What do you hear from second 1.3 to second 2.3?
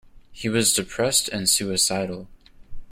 suicidal.